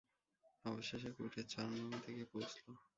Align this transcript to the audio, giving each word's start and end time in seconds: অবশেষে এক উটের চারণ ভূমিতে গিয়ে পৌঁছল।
অবশেষে 0.65 1.07
এক 1.09 1.17
উটের 1.21 1.45
চারণ 1.51 1.73
ভূমিতে 1.79 2.09
গিয়ে 2.15 2.27
পৌঁছল। 2.31 2.67